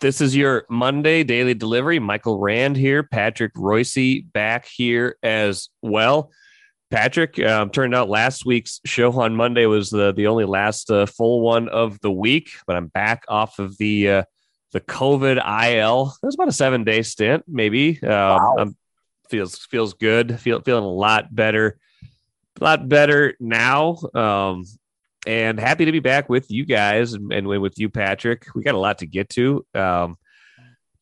[0.00, 1.98] This is your Monday daily delivery.
[1.98, 6.30] Michael Rand here, Patrick Reusse back here as well.
[6.88, 11.06] Patrick, um, turned out last week's show on Monday was the the only last uh,
[11.06, 14.22] full one of the week, but I'm back off of the uh,
[14.70, 16.14] the COVID IL.
[16.22, 18.00] It was about a seven day stint, maybe.
[18.02, 18.66] Um, wow.
[19.28, 20.38] Feels feels good.
[20.38, 21.76] Feel feeling a lot better,
[22.60, 23.98] a lot better now.
[24.14, 24.64] Um,
[25.28, 28.46] and happy to be back with you guys and, and with you, Patrick.
[28.54, 29.64] We got a lot to get to.
[29.74, 30.16] Um,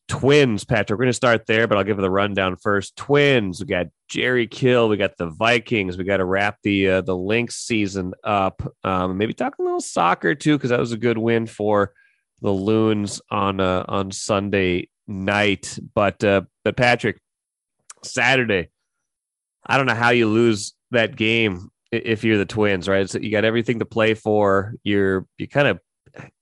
[0.09, 0.97] Twins, Patrick.
[0.97, 2.97] We're going to start there, but I'll give you the rundown first.
[2.97, 3.61] Twins.
[3.61, 4.89] We got Jerry Kill.
[4.89, 5.97] We got the Vikings.
[5.97, 8.61] We got to wrap the uh, the Lynx season up.
[8.83, 11.93] Um, maybe talk a little soccer too, because that was a good win for
[12.41, 15.79] the Loons on uh, on Sunday night.
[15.95, 17.21] But uh, but Patrick,
[18.03, 18.71] Saturday.
[19.65, 23.09] I don't know how you lose that game if you're the Twins, right?
[23.09, 24.75] So you got everything to play for.
[24.83, 25.79] You're you kind of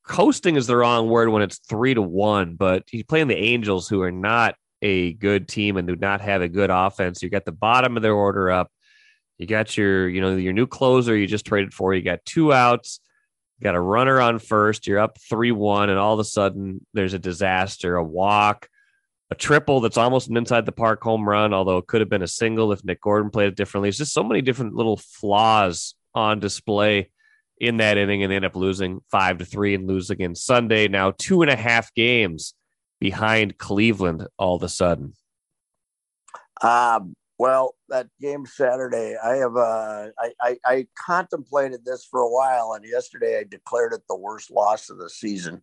[0.07, 3.88] coasting is the wrong word when it's three to one, but you playing the Angels,
[3.88, 7.23] who are not a good team and do not have a good offense.
[7.23, 8.71] You got the bottom of their order up.
[9.38, 11.93] You got your, you know, your new closer you just traded for.
[11.93, 12.99] You got two outs.
[13.61, 14.85] Got a runner on first.
[14.85, 18.67] You're up three one, and all of a sudden there's a disaster, a walk,
[19.31, 22.22] a triple that's almost an inside the park home run, although it could have been
[22.22, 23.90] a single if Nick Gordon played it differently.
[23.90, 27.09] It's just so many different little flaws on display
[27.58, 30.88] in that inning, and they end up losing five to three and lose again Sunday.
[30.88, 32.53] Now two and a half games
[33.00, 35.14] behind Cleveland all of a sudden.
[36.62, 42.30] Um, well, that game Saturday, I have uh, I, I, I contemplated this for a
[42.30, 45.62] while, and yesterday I declared it the worst loss of the season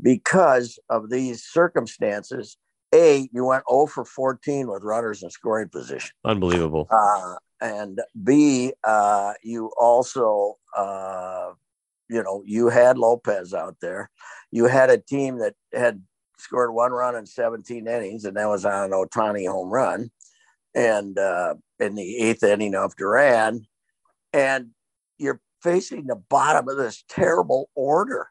[0.00, 2.56] because of these circumstances
[2.92, 6.10] a, you went 0 for 14 with runners in scoring position.
[6.24, 6.88] Unbelievable.
[6.90, 11.50] Uh, and B, uh, you also, uh,
[12.08, 14.10] you know, you had Lopez out there.
[14.50, 16.02] You had a team that had
[16.38, 20.10] scored one run in 17 innings, and that was on an Ohtani home run.
[20.74, 23.66] And uh, in the eighth inning of Duran,
[24.32, 24.70] and
[25.18, 28.28] you're facing the bottom of this terrible order.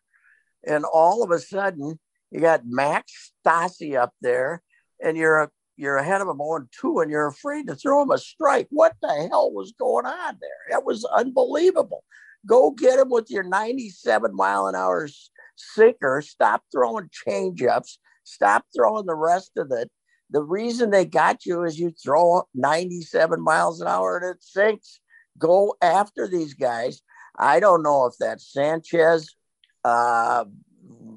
[0.66, 2.00] And all of a sudden,
[2.32, 4.62] you got Max Stassi up there,
[5.02, 8.12] and you're a, you're ahead of him on two, and you're afraid to throw him
[8.12, 8.68] a strike.
[8.70, 10.50] What the hell was going on there?
[10.70, 12.04] That was unbelievable.
[12.46, 15.08] Go get him with your 97 mile an hour
[15.56, 16.22] sinker.
[16.22, 17.98] Stop throwing changeups.
[18.24, 19.90] Stop throwing the rest of it.
[20.32, 25.00] The reason they got you is you throw 97 miles an hour and it sinks.
[25.38, 27.02] Go after these guys.
[27.38, 29.36] I don't know if that's Sanchez.
[29.84, 30.46] Uh,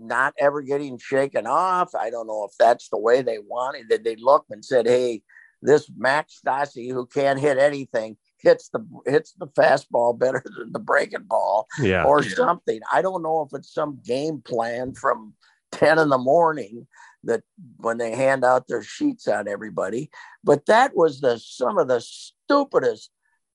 [0.03, 1.95] not ever getting shaken off.
[1.95, 3.89] I don't know if that's the way they wanted.
[3.89, 5.23] That they looked and said, "Hey,
[5.61, 10.79] this Max Stassi, who can't hit anything, hits the hits the fastball better than the
[10.79, 12.05] breaking ball, yeah.
[12.05, 15.35] or something." I don't know if it's some game plan from
[15.71, 16.87] ten in the morning
[17.25, 17.43] that
[17.79, 20.11] when they hand out their sheets on everybody.
[20.45, 23.11] But that was the some of the stupidest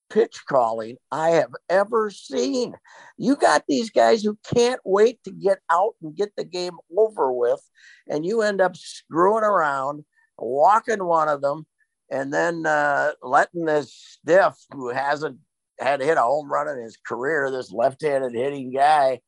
[0.09, 2.75] pitch calling I have ever seen.
[3.17, 7.31] You got these guys who can't wait to get out and get the game over
[7.31, 7.61] with,
[8.09, 10.05] and you end up screwing around,
[10.37, 11.65] walking one of them,
[12.09, 15.37] and then uh, letting this stiff who hasn't
[15.79, 19.19] had hit a home run in his career, this left-handed hitting guy,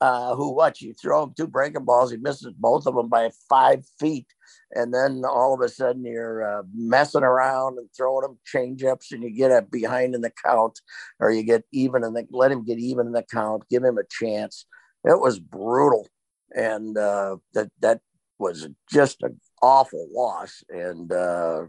[0.00, 3.30] uh, who what you throw him two breaking balls, he misses both of them by
[3.48, 4.26] five feet,
[4.72, 9.12] and then all of a sudden you're uh, messing around and throwing them change ups,
[9.12, 10.80] and you get a behind in the count,
[11.20, 14.04] or you get even and let him get even in the count, give him a
[14.10, 14.66] chance.
[15.04, 16.08] It was brutal,
[16.54, 18.00] and uh, that that
[18.38, 21.62] was just an awful loss, and uh,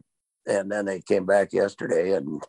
[0.45, 2.43] and then they came back yesterday and.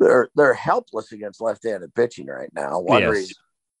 [0.00, 2.80] They're they're helpless against left-handed pitching right now.
[2.80, 3.10] One yes.
[3.12, 3.36] reason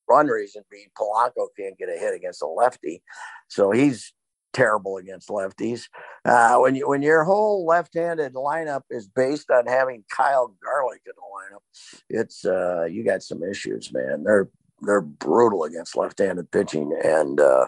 [0.08, 3.02] run reason being Polanco can't get a hit against a lefty,
[3.48, 4.12] so he's
[4.54, 5.88] terrible against lefties.
[6.24, 11.12] Uh, when you when your whole left-handed lineup is based on having Kyle Garlick in
[11.16, 11.60] the lineup,
[12.08, 14.24] it's uh, you got some issues, man.
[14.24, 14.48] They're
[14.80, 17.66] they're brutal against left-handed pitching, and uh,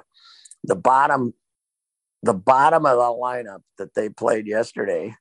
[0.64, 1.34] the bottom
[2.22, 5.14] the bottom of the lineup that they played yesterday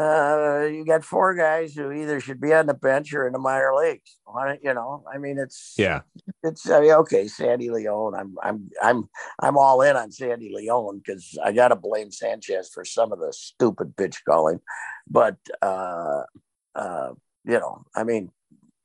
[0.00, 3.38] uh, you got four guys who either should be on the bench or in the
[3.38, 4.16] minor leagues.
[4.62, 6.00] You know, I mean, it's yeah,
[6.42, 7.28] it's I mean, okay.
[7.28, 9.08] Sandy Leon, I'm I'm I'm
[9.40, 13.18] I'm all in on Sandy Leon because I got to blame Sanchez for some of
[13.18, 14.60] the stupid pitch calling,
[15.08, 16.22] but uh,
[16.74, 17.10] uh,
[17.44, 18.30] you know, I mean,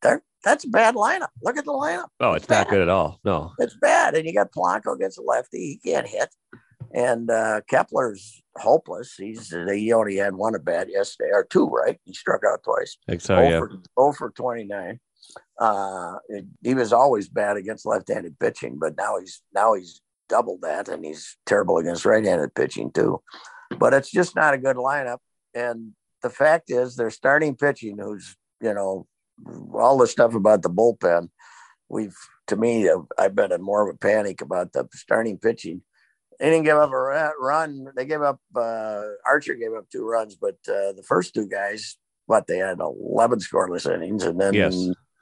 [0.01, 1.29] that's a bad lineup.
[1.41, 2.07] Look at the lineup.
[2.19, 3.21] Oh, it's, it's not good at all.
[3.23, 4.15] No, it's bad.
[4.15, 6.29] And you got Polanco against a lefty; he can't hit.
[6.93, 9.15] And uh, Kepler's hopeless.
[9.17, 11.99] He's he only had one at bat yesterday or two, right?
[12.05, 12.97] He struck out twice.
[13.07, 13.39] I think so.
[13.39, 13.59] Yeah.
[13.59, 14.99] For, 0 for twenty nine.
[15.59, 16.15] Uh,
[16.61, 21.03] he was always bad against left-handed pitching, but now he's now he's doubled that, and
[21.03, 23.21] he's terrible against right-handed pitching too.
[23.77, 25.19] But it's just not a good lineup.
[25.53, 29.07] And the fact is, they're starting pitching, who's you know
[29.73, 31.29] all the stuff about the bullpen.
[31.89, 32.15] We've
[32.47, 35.81] to me, I've been in more of a panic about the starting pitching.
[36.39, 37.87] They didn't give up a run.
[37.95, 38.39] They gave up.
[38.55, 42.79] Uh, Archer gave up two runs, but uh, the first two guys, what they had
[42.79, 44.75] eleven scoreless innings, and then yes.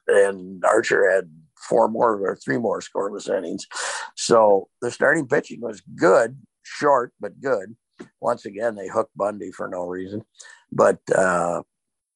[0.07, 1.29] and Archer had
[1.67, 3.67] four more or three more scoreless innings.
[4.15, 7.75] So the starting pitching was good, short but good.
[8.19, 10.23] Once again, they hooked Bundy for no reason,
[10.71, 11.61] but uh,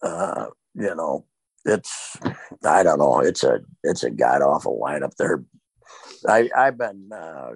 [0.02, 1.26] uh, you know
[1.66, 2.18] it's
[2.66, 3.20] I don't know.
[3.20, 5.16] It's a it's a god awful lineup.
[5.18, 5.44] There,
[6.28, 7.52] I I've been uh,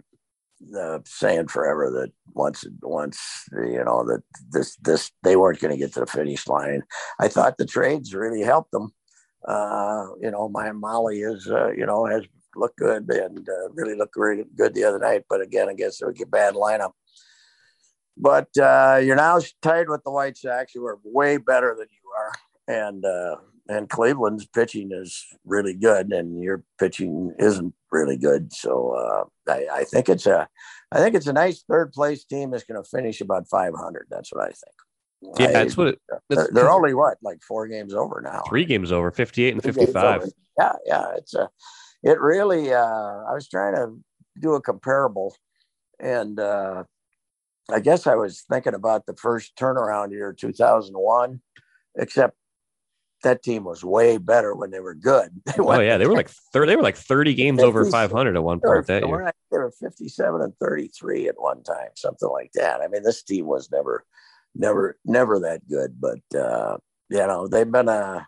[0.77, 3.19] uh, saying forever that once once
[3.51, 6.83] you know that this this they weren't going to get to the finish line.
[7.19, 8.93] I thought the trades really helped them.
[9.47, 12.23] Uh, you know, my Molly is uh, you know has
[12.55, 15.23] looked good and uh, really looked really good the other night.
[15.29, 16.91] But again, I guess it was a bad lineup.
[18.17, 22.11] But uh, you're now tied with the White Sox, who are way better than you
[22.17, 23.37] are, and uh,
[23.67, 28.53] and Cleveland's pitching is really good, and your pitching isn't really good.
[28.53, 30.47] So uh, I, I, think it's a,
[30.91, 34.07] I think it's a nice third place team that's going to finish about 500.
[34.09, 35.39] That's what I think.
[35.39, 38.43] Yeah, I, that's what it, they're, they're, only what like four games over now.
[38.47, 40.29] Three games over, 58 and 55.
[40.59, 41.49] Yeah, yeah, it's a,
[42.03, 42.73] it really.
[42.73, 43.99] Uh, I was trying to
[44.39, 45.35] do a comparable,
[45.99, 46.83] and uh,
[47.69, 51.41] I guess I was thinking about the first turnaround year, 2001,
[51.97, 52.35] except
[53.23, 55.31] that team was way better when they were good.
[55.45, 56.71] They oh yeah, they were like thirty.
[56.71, 59.33] They were like thirty games over five hundred at one point that year.
[59.51, 62.81] They were fifty-seven and thirty-three at one time, something like that.
[62.81, 64.05] I mean, this team was never,
[64.55, 65.99] never, never that good.
[65.99, 66.77] But uh,
[67.09, 68.27] you know, they've been a,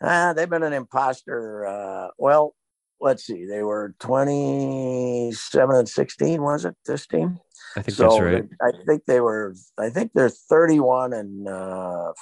[0.00, 1.66] uh, they've been an imposter.
[1.66, 2.54] Uh, well,
[3.00, 6.42] let's see, they were twenty-seven and sixteen.
[6.42, 7.38] Was it this team?
[7.76, 8.48] I think so that's right.
[8.60, 9.54] I think they were.
[9.78, 12.12] I think they're thirty-one and uh,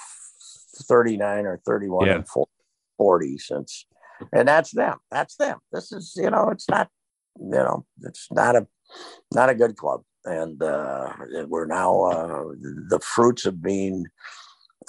[0.85, 2.15] 39 or 31 yeah.
[2.15, 2.25] and
[2.97, 3.85] 40 since
[4.33, 5.59] and that's them that's them.
[5.71, 6.89] This is you know it's not
[7.39, 8.67] you know it's not a
[9.33, 10.01] not a good club.
[10.25, 11.13] And uh,
[11.47, 12.43] we're now uh,
[12.89, 14.05] the fruits of being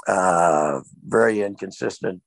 [0.08, 2.20] uh, very inconsistent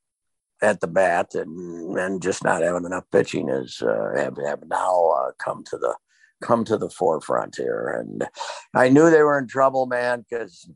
[0.61, 5.09] at the bat and and just not having enough pitching is uh, have, have now
[5.09, 5.95] uh, come to the
[6.41, 7.89] come to the forefront here.
[7.99, 8.25] And
[8.73, 10.69] I knew they were in trouble man because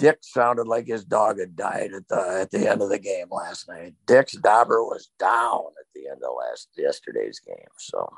[0.00, 3.26] Dick sounded like his dog had died at the at the end of the game
[3.30, 3.94] last night.
[4.06, 7.68] Dick's dauber was down at the end of last yesterday's game.
[7.78, 8.10] So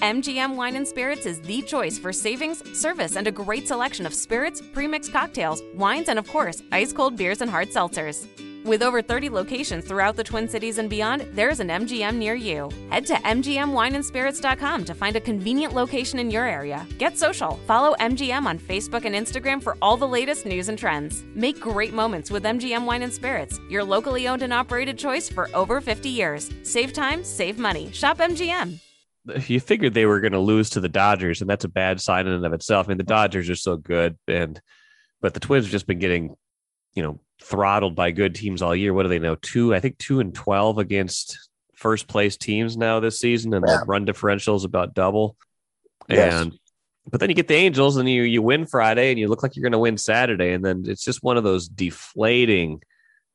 [0.00, 4.12] MGM Wine and Spirits is the choice for savings, service, and a great selection of
[4.12, 8.26] spirits, premixed cocktails, wines, and of course, ice cold beers and hard seltzers.
[8.66, 12.68] With over 30 locations throughout the Twin Cities and beyond, there's an MGM near you.
[12.90, 16.86] Head to MGMWineandSpirits.com to find a convenient location in your area.
[16.98, 17.58] Get social.
[17.66, 21.24] Follow MGM on Facebook and Instagram for all the latest news and trends.
[21.34, 25.48] Make great moments with MGM Wine and Spirits, your locally owned and operated choice for
[25.54, 26.50] over 50 years.
[26.64, 27.90] Save time, save money.
[27.92, 28.78] Shop MGM.
[29.46, 32.26] You figured they were going to lose to the Dodgers, and that's a bad sign
[32.26, 32.86] in and of itself.
[32.86, 34.60] I mean, the Dodgers are so good, and
[35.20, 36.36] but the Twins have just been getting,
[36.94, 38.92] you know, throttled by good teams all year.
[38.92, 39.36] What do they know?
[39.36, 41.38] Two, I think two and 12 against
[41.74, 43.54] first place teams now this season.
[43.54, 43.78] And yeah.
[43.78, 45.36] the run differential is about double.
[46.08, 46.34] Yes.
[46.34, 46.58] And,
[47.10, 49.54] but then you get the Angels and you, you win Friday and you look like
[49.54, 50.52] you're going to win Saturday.
[50.52, 52.82] And then it's just one of those deflating,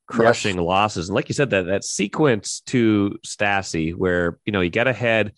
[0.07, 0.65] crushing yes.
[0.65, 1.09] losses.
[1.09, 5.33] And like you said, that, that sequence to Stassi where, you know, you get ahead,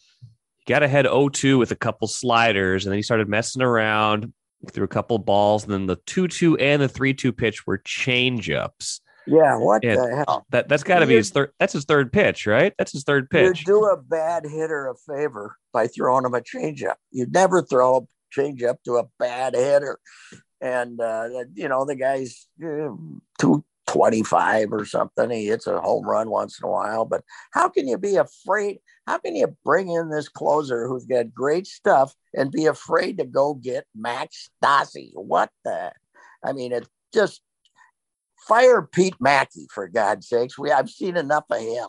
[0.67, 4.33] got ahead 0-2 with a couple sliders and then he started messing around
[4.71, 9.01] threw a couple balls, and then the two-two and the three-two pitch were changeups.
[9.25, 10.45] Yeah, what and the hell?
[10.49, 11.51] That that's got to be his third.
[11.59, 12.73] That's his third pitch, right?
[12.77, 13.59] That's his third pitch.
[13.59, 16.95] You do a bad hitter a favor by throwing him a changeup.
[17.11, 18.01] You never throw a
[18.37, 19.97] changeup to a bad hitter,
[20.59, 22.89] and uh, you know the guy's uh,
[23.39, 23.63] two
[24.03, 25.29] 25 or something.
[25.29, 27.05] He hits a home run once in a while.
[27.05, 28.79] But how can you be afraid?
[29.07, 33.25] How can you bring in this closer who's got great stuff and be afraid to
[33.25, 35.11] go get Max Stassi?
[35.13, 35.93] What the?
[36.43, 37.41] I mean, it's just
[38.45, 40.59] fire Pete Maki for God's sakes.
[40.59, 41.87] We I've seen enough of him.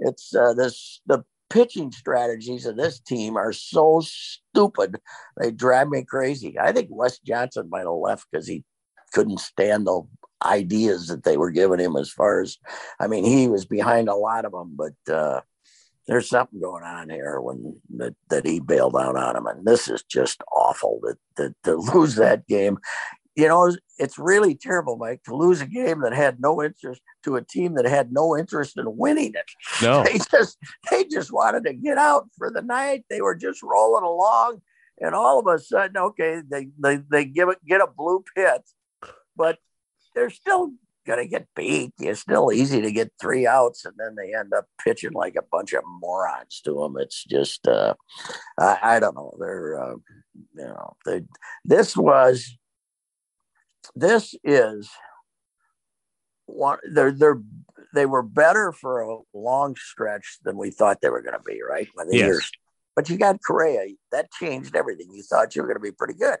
[0.00, 4.96] It's uh, this the pitching strategies of this team are so stupid.
[5.38, 6.58] They drive me crazy.
[6.58, 8.64] I think Wes Johnson might have left because he
[9.14, 10.02] couldn't stand the
[10.44, 12.58] ideas that they were giving him as far as
[13.00, 15.40] i mean he was behind a lot of them but uh,
[16.06, 19.88] there's something going on here when that, that he bailed out on him and this
[19.88, 22.78] is just awful that, that to lose that game.
[23.36, 27.36] You know it's really terrible mike to lose a game that had no interest to
[27.36, 29.44] a team that had no interest in winning it.
[29.80, 30.02] No.
[30.04, 30.58] They just
[30.90, 33.04] they just wanted to get out for the night.
[33.08, 34.60] They were just rolling along
[35.00, 38.62] and all of a sudden, okay, they they they give it get a blue pit,
[39.36, 39.58] but
[40.14, 40.72] they're still
[41.06, 41.92] gonna get beat.
[41.98, 45.42] It's still easy to get three outs, and then they end up pitching like a
[45.50, 46.96] bunch of morons to them.
[46.98, 47.94] It's just, uh,
[48.58, 49.34] I, I don't know.
[49.40, 49.96] They're, uh,
[50.54, 51.22] you know, they.
[51.64, 52.56] This was,
[53.94, 54.90] this is
[56.46, 56.78] one.
[56.92, 57.40] They're they're
[57.94, 61.60] they were better for a long stretch than we thought they were going to be.
[61.68, 62.26] Right when the yes.
[62.26, 62.50] years.
[62.94, 63.94] But you got Correa.
[64.12, 65.08] That changed everything.
[65.12, 66.38] You thought you were going to be pretty good,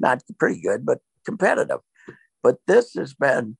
[0.00, 1.80] not pretty good, but competitive.
[2.42, 3.56] But this has been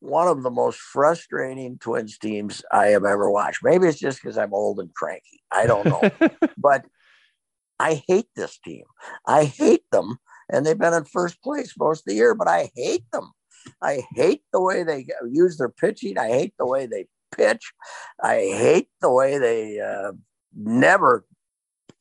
[0.00, 3.64] one of the most frustrating Twins teams I have ever watched.
[3.64, 5.42] Maybe it's just because I'm old and cranky.
[5.50, 6.10] I don't know.
[6.58, 6.84] but
[7.78, 8.84] I hate this team.
[9.26, 10.18] I hate them.
[10.48, 13.32] And they've been in first place most of the year, but I hate them.
[13.82, 16.18] I hate the way they use their pitching.
[16.18, 17.06] I hate the way they
[17.36, 17.72] pitch.
[18.22, 20.12] I hate the way they uh,
[20.54, 21.26] never,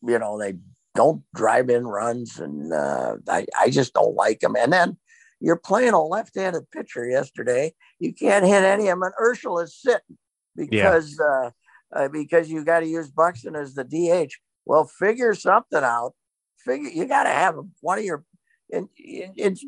[0.04, 0.56] you know, they
[0.94, 2.40] don't drive in runs.
[2.40, 4.56] And uh, I, I just don't like them.
[4.56, 4.98] And then
[5.40, 7.74] you're playing a left-handed pitcher yesterday.
[8.00, 10.18] You can't hit any of them, and Urshela is sitting
[10.56, 11.26] because yeah.
[11.26, 11.52] uh,
[11.96, 14.34] uh, because you got to use Buxton as the DH.
[14.66, 16.14] Well, figure something out.
[16.58, 18.24] Figure you got to have one of your.
[18.70, 19.64] It's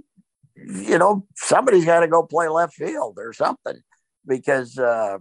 [0.55, 3.79] you know somebody's got to go play left field or something
[4.25, 5.19] because uh,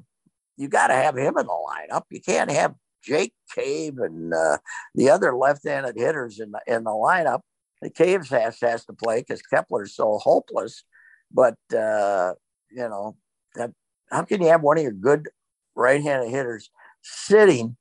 [0.56, 2.04] you got to have him in the lineup.
[2.10, 4.58] You can't have Jake Cave and uh,
[4.94, 7.40] the other left-handed hitters in the in the lineup
[7.82, 10.84] the Caves has has to play because Kepler's so hopeless.
[11.32, 12.34] But uh,
[12.70, 13.16] you know,
[13.54, 13.72] that,
[14.10, 15.28] how can you have one of your good
[15.74, 16.70] right-handed hitters
[17.02, 17.76] sitting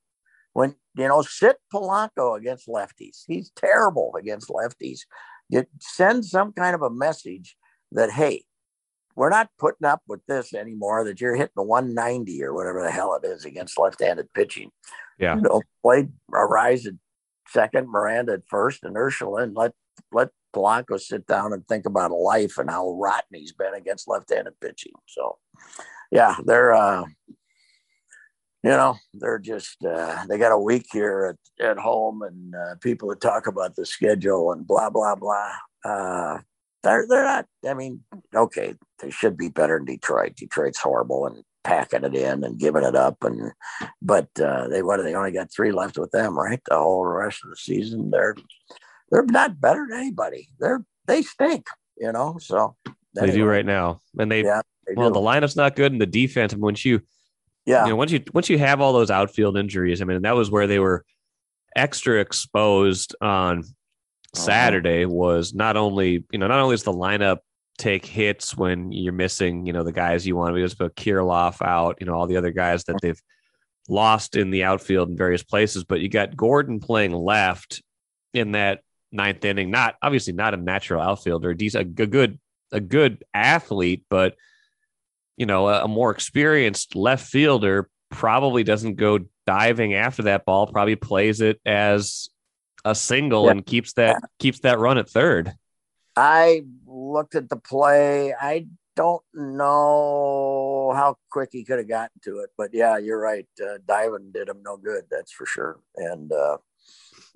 [0.53, 3.23] when you know sit Polanco against lefties?
[3.27, 5.01] He's terrible against lefties.
[5.49, 7.55] You send some kind of a message
[7.91, 8.43] that hey,
[9.15, 11.05] we're not putting up with this anymore.
[11.05, 14.71] That you're hitting the 190 or whatever the hell it is against left-handed pitching.
[15.19, 16.95] Yeah, you know, play Arraez at
[17.47, 19.71] second, Miranda at first, and Urshela, and let
[20.11, 24.59] let Polanco sit down and think about life and how rotten he's been against left-handed
[24.61, 24.93] pitching.
[25.07, 25.37] So,
[26.11, 27.03] yeah, they're uh,
[28.63, 32.75] you know they're just uh, they got a week here at, at home, and uh,
[32.81, 35.53] people that talk about the schedule and blah blah blah.
[35.83, 36.39] Uh,
[36.83, 37.45] they're they're not.
[37.67, 38.01] I mean,
[38.33, 40.35] okay, they should be better than Detroit.
[40.35, 43.51] Detroit's horrible and packing it in and giving it up, and
[44.01, 46.61] but uh, they what they only got three left with them, right?
[46.69, 48.35] The whole rest of the season, they're
[49.11, 50.49] they're not better than anybody.
[50.59, 52.37] They're they stink, you know.
[52.39, 52.75] So
[53.17, 53.31] anyway.
[53.31, 55.13] they do right now, and they, yeah, they well, do.
[55.13, 56.53] the lineup's not good, and the defense.
[56.53, 57.01] And once you,
[57.65, 60.35] yeah, you know, once you once you have all those outfield injuries, I mean, that
[60.35, 61.05] was where they were
[61.75, 63.65] extra exposed on uh-huh.
[64.33, 65.05] Saturday.
[65.05, 67.39] Was not only you know not only is the lineup
[67.77, 70.95] take hits when you're missing, you know, the guys you want to be just put
[70.95, 73.21] Kirilloff out, you know, all the other guys that they've
[73.89, 77.83] lost in the outfield in various places, but you got Gordon playing left
[78.33, 78.81] in that
[79.15, 79.71] ninth inning.
[79.71, 82.39] Not obviously not a natural outfielder, a, decent, a good
[82.71, 84.35] a good athlete, but
[85.37, 90.67] you know a, a more experienced left fielder probably doesn't go diving after that ball.
[90.67, 92.29] Probably plays it as
[92.83, 93.51] a single yeah.
[93.51, 95.51] and keeps that keeps that run at third.
[96.15, 98.33] I looked at the play.
[98.33, 103.47] I don't know how quick he could have gotten to it, but yeah, you're right.
[103.61, 105.03] Uh, diving did him no good.
[105.11, 105.79] That's for sure.
[105.97, 106.57] And uh,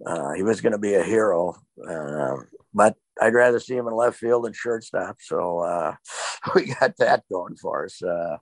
[0.05, 1.55] uh, he was going to be a hero,
[1.89, 2.35] uh,
[2.73, 5.17] but I'd rather see him in left field than shortstop.
[5.19, 5.95] So uh,
[6.55, 8.01] we got that going for us.
[8.01, 8.37] Uh,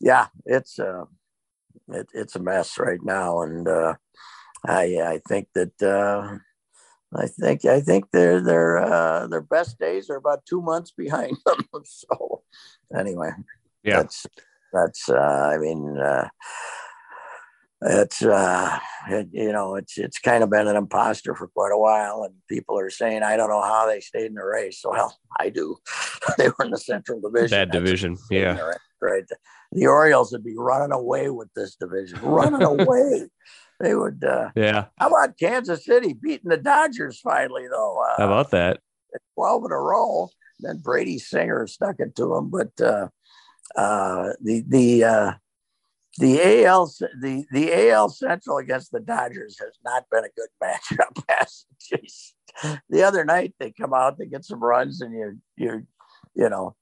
[0.00, 1.04] yeah, it's uh,
[1.88, 3.94] it, it's a mess right now, and uh,
[4.66, 6.40] I I think that
[7.16, 11.66] I think I think their their their best days are about two months behind them.
[11.84, 12.42] so
[12.96, 13.30] anyway,
[13.82, 14.26] yeah, that's
[14.72, 15.96] that's I mean
[17.84, 21.78] it's uh it, you know it's it's kind of been an imposter for quite a
[21.78, 24.82] while and people are saying i don't know how they stayed in the race.
[24.90, 25.76] Well i do.
[26.38, 27.50] They were in the central division.
[27.50, 28.58] That division yeah.
[29.00, 29.24] right?
[29.72, 32.20] The orioles would be running away with this division.
[32.22, 33.28] Running away.
[33.80, 34.86] They would uh yeah.
[34.98, 38.02] How about kansas city beating the dodgers finally though?
[38.02, 38.80] Uh, how about that?
[39.34, 40.30] 12 in a row.
[40.60, 43.08] Then brady singer stuck it to him but uh
[43.76, 45.32] uh the the uh
[46.18, 46.86] the AL
[47.20, 52.80] the the AL Central against the Dodgers has not been a good matchup.
[52.88, 55.86] the other night they come out, they get some runs, and you you
[56.34, 56.76] you know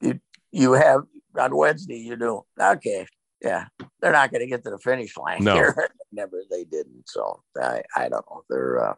[0.00, 0.20] you
[0.52, 1.02] you have
[1.38, 3.06] on Wednesday you do okay,
[3.42, 3.66] yeah,
[4.00, 5.54] they're not going to get to the finish line no.
[5.54, 5.90] here.
[6.12, 7.08] Never they didn't.
[7.08, 8.42] So I I don't know.
[8.48, 8.94] They're uh,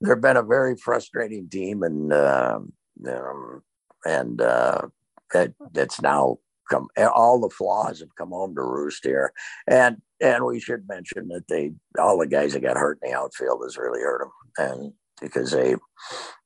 [0.00, 2.72] they've been a very frustrating team, and um,
[3.08, 3.62] um
[4.04, 4.82] and uh,
[5.34, 6.38] it, it's now
[6.70, 9.32] come all the flaws have come home to roost here
[9.66, 13.16] and and we should mention that they all the guys that got hurt in the
[13.16, 14.92] outfield has really hurt them and
[15.22, 15.80] because they, you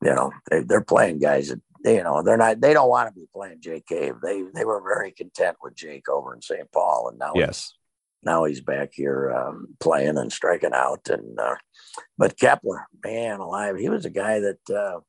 [0.02, 3.26] know, they, they're playing guys that you know they're not they don't want to be
[3.34, 4.14] playing Jake Cave.
[4.22, 6.70] They they were very content with Jake over in St.
[6.72, 7.74] Paul, and now yes,
[8.22, 11.08] now he's back here um, playing and striking out.
[11.08, 11.56] And uh,
[12.18, 15.00] but Kepler, man alive, he was a guy that uh,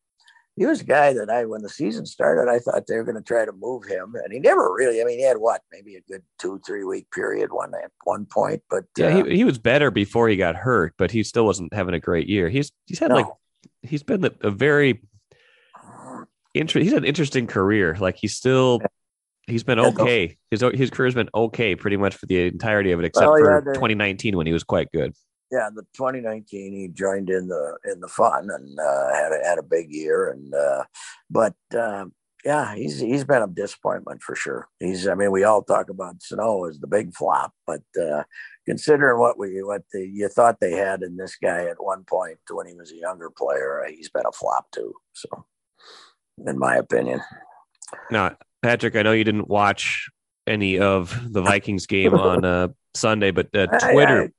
[0.58, 3.16] he was a guy that I when the season started, I thought they were going
[3.16, 5.00] to try to move him, and he never really.
[5.00, 8.26] I mean, he had what maybe a good two three week period one at one
[8.26, 11.46] point, but yeah, uh, he, he was better before he got hurt, but he still
[11.46, 12.50] wasn't having a great year.
[12.50, 13.16] He's he's had no.
[13.16, 13.28] like
[13.84, 15.02] he's been a very
[16.56, 17.96] inter- he's had an interesting career.
[18.00, 18.82] Like he's still
[19.46, 20.38] he's been okay.
[20.50, 23.62] His his career's been okay pretty much for the entirety of it, except well, for
[23.62, 25.14] 2019 when he was quite good.
[25.52, 29.48] Yeah, in the 2019 he joined in the in the fun and uh, had a,
[29.48, 30.84] had a big year, and uh,
[31.30, 32.06] but uh,
[32.44, 34.68] yeah, he's he's been a disappointment for sure.
[34.80, 38.24] He's I mean we all talk about Snow as the big flop, but uh,
[38.66, 42.40] considering what we what the, you thought they had in this guy at one point
[42.50, 44.94] when he was a younger player, he's been a flop too.
[45.14, 45.46] So
[46.46, 47.22] in my opinion.
[48.12, 50.10] Now, Patrick, I know you didn't watch
[50.46, 54.22] any of the Vikings game on uh, Sunday, but uh, Twitter.
[54.22, 54.30] I, I,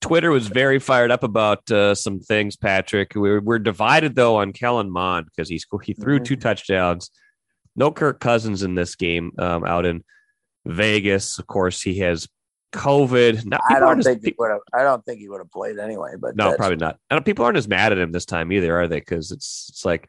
[0.00, 3.12] Twitter was very fired up about uh, some things, Patrick.
[3.14, 6.42] We're, we're divided though on Kellen Mond because he he threw two mm-hmm.
[6.42, 7.10] touchdowns.
[7.74, 10.04] No Kirk Cousins in this game um, out in
[10.64, 11.38] Vegas.
[11.38, 12.28] Of course, he has
[12.72, 13.44] COVID.
[13.46, 14.60] Not, I don't think he would have.
[14.72, 16.12] I don't think he would have played anyway.
[16.18, 16.98] But no, probably not.
[17.10, 19.00] And people aren't as mad at him this time either, are they?
[19.00, 20.08] Because it's it's like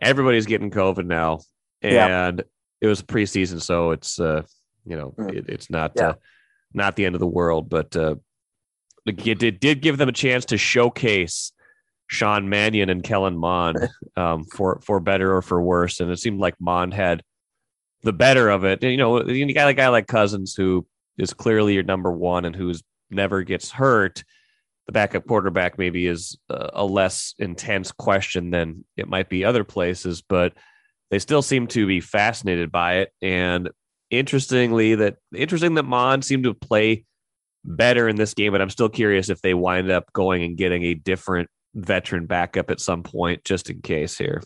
[0.00, 1.40] everybody's getting COVID now,
[1.80, 2.44] and yeah.
[2.80, 4.42] it was preseason, so it's uh,
[4.84, 5.34] you know, mm.
[5.34, 6.10] it, it's not yeah.
[6.10, 6.14] uh,
[6.74, 8.16] not the end of the world, but uh,
[9.06, 11.52] it did did give them a chance to showcase
[12.06, 13.78] Sean Mannion and Kellen Mond
[14.16, 17.22] um, for for better or for worse, and it seemed like Mond had
[18.02, 18.82] the better of it.
[18.82, 20.86] You know, you got a guy like Cousins who
[21.18, 24.24] is clearly your number one and who's never gets hurt
[24.86, 30.22] the backup quarterback maybe is a less intense question than it might be other places,
[30.22, 30.54] but
[31.10, 33.12] they still seem to be fascinated by it.
[33.22, 33.70] And
[34.10, 37.04] interestingly, that interesting that Mond seemed to play
[37.64, 40.82] better in this game, but I'm still curious if they wind up going and getting
[40.84, 44.42] a different veteran backup at some point, just in case here.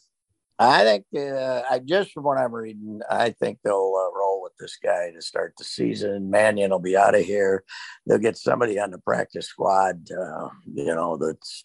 [0.59, 4.55] I think, uh, I just from what I'm reading, I think they'll uh, roll with
[4.59, 6.31] this guy to start the season.
[6.31, 7.62] Mannion will be out of here.
[8.07, 10.09] They'll get somebody on the practice squad.
[10.11, 11.64] Uh, you know, that's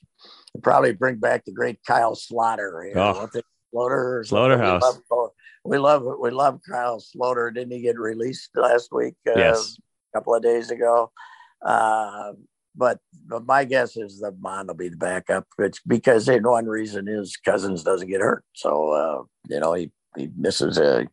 [0.62, 2.90] probably bring back the great Kyle Sloter.
[2.90, 3.42] You know, oh.
[3.74, 4.84] Sloter, Slaughterhouse.
[4.84, 5.32] We love,
[5.64, 7.54] we love, we love Kyle Sloter.
[7.54, 9.14] Didn't he get released last week?
[9.26, 9.78] Uh, yes,
[10.14, 11.14] a couple of days ago.
[11.62, 12.34] Uh,
[12.76, 15.46] but but my guess is that Mond will be the backup.
[15.60, 19.92] It's because they, one reason is Cousins doesn't get hurt, so uh, you know he
[20.18, 21.08] he misses a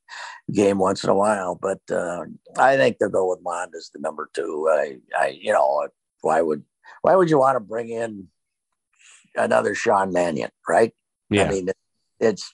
[0.52, 1.56] game once in a while.
[1.56, 2.24] But uh,
[2.56, 4.68] I think they'll go with Mond as the number two.
[4.70, 5.88] I I you know
[6.20, 6.62] why would
[7.02, 8.28] why would you want to bring in
[9.37, 10.92] another Sean Mannion, right?
[11.30, 11.44] Yeah.
[11.44, 11.68] I mean,
[12.20, 12.52] it's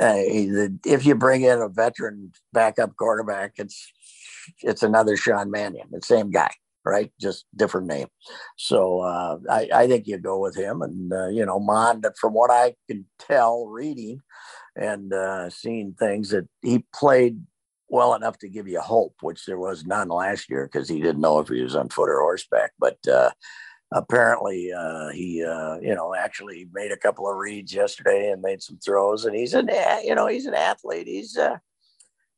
[0.00, 3.92] uh, if you bring in a veteran backup quarterback, it's
[4.62, 6.50] it's another Sean Mannion, the same guy
[6.84, 7.10] right?
[7.20, 8.08] Just different name.
[8.56, 10.82] So uh, I, I, think you go with him.
[10.82, 14.20] And, uh, you know, Mond, from what I can tell reading
[14.76, 17.40] and uh, seeing things, that he played
[17.88, 21.20] well enough to give you hope, which there was none last year because he didn't
[21.20, 22.72] know if he was on foot or horseback.
[22.78, 23.30] But uh,
[23.92, 28.62] apparently uh, he, uh, you know, actually made a couple of reads yesterday and made
[28.62, 29.24] some throws.
[29.24, 29.70] And he's an,
[30.02, 31.06] you know, he's an athlete.
[31.06, 31.38] He's,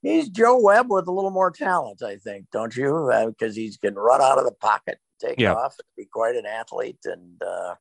[0.07, 3.11] he's Joe Webb with a little more talent, I think, don't you?
[3.27, 5.55] Because uh, he's can run out of the pocket, take yeah.
[5.55, 7.75] off, be quite an athlete, and uh,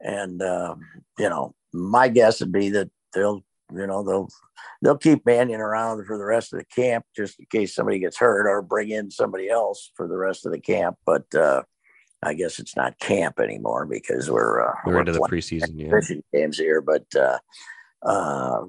[0.00, 0.74] and uh,
[1.18, 4.28] you know, my guess would be that they'll you know they'll
[4.82, 8.18] they'll keep Mannion around for the rest of the camp just in case somebody gets
[8.18, 11.32] hurt or bring in somebody else for the rest of the camp, but.
[11.34, 11.62] uh
[12.20, 16.16] I guess it's not camp anymore because we're uh, we're, we're into the preseason yeah.
[16.32, 16.80] games here.
[16.80, 17.38] But uh,
[18.02, 18.64] uh,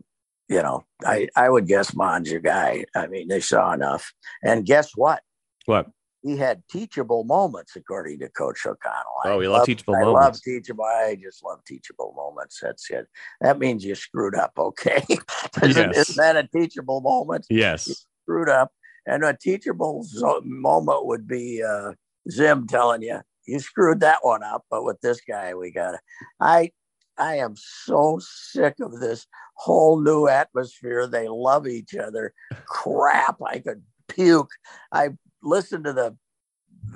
[0.49, 2.85] you know, I, I would guess Mond's your guy.
[2.95, 4.11] I mean, they saw enough.
[4.43, 5.21] And guess what?
[5.65, 5.87] What?
[6.23, 9.05] He had teachable moments, according to Coach O'Connell.
[9.23, 10.19] Oh, we love, love teachable I moments.
[10.19, 10.83] I love teachable.
[10.83, 12.59] I just love teachable moments.
[12.61, 13.07] That's it.
[13.39, 14.51] That means you screwed up.
[14.57, 15.03] Okay.
[15.63, 16.09] isn't, yes.
[16.09, 17.45] isn't that a teachable moment?
[17.49, 17.87] Yes.
[17.87, 18.71] You screwed up.
[19.05, 20.05] And a teachable
[20.43, 21.93] moment would be uh,
[22.29, 24.65] Zim telling you, you screwed that one up.
[24.69, 26.01] But with this guy, we got it.
[26.39, 26.71] I
[27.19, 31.05] I am so sick of this whole new atmosphere.
[31.05, 32.33] They love each other.
[32.65, 34.51] Crap, I could puke.
[34.91, 35.09] I
[35.43, 36.17] listened to the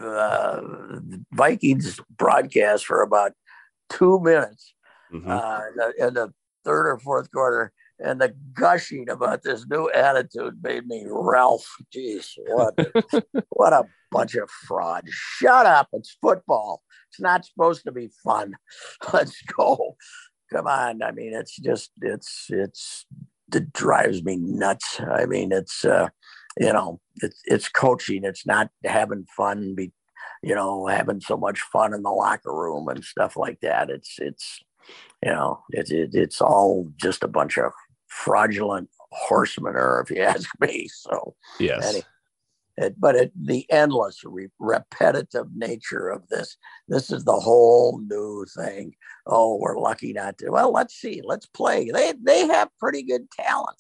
[0.02, 0.62] uh,
[1.32, 3.34] Vikings broadcast for about
[3.90, 4.74] two minutes
[5.14, 5.30] mm-hmm.
[5.30, 6.34] uh, in, the, in, the,
[6.64, 11.68] third or fourth quarter, and the gushing about this new attitude made me Ralph.
[11.94, 12.74] Jeez, what
[13.50, 15.04] what a bunch of fraud.
[15.10, 15.90] Shut up.
[15.92, 16.82] It's football.
[17.14, 18.56] It's not supposed to be fun.
[19.14, 19.98] Let's go.
[20.52, 21.04] Come on.
[21.04, 23.06] I mean, it's just it's it's
[23.54, 25.00] it drives me nuts.
[25.00, 26.10] I mean, it's uh,
[26.60, 28.24] you know, it's it's coaching.
[28.24, 29.76] It's not having fun.
[29.76, 29.92] Be
[30.42, 33.92] you know, having so much fun in the locker room and stuff like that.
[33.92, 34.60] It's it's
[35.24, 37.72] you know, it's it, it's all just a bunch of
[38.08, 40.88] fraudulent horsemen, or if you ask me.
[40.92, 41.86] So yes.
[41.86, 42.06] Anyway,
[42.78, 46.58] it, but it, the endless re- repetitive nature of this
[46.88, 48.94] this is the whole new thing.
[49.26, 51.90] Oh we're lucky not to well let's see let's play.
[51.92, 53.78] They they have pretty good talent.